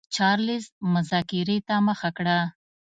چارلېز 0.15 0.65
مذاکرې 0.93 1.57
ته 1.67 1.75
مخه 1.87 2.09
کړه. 2.17 2.39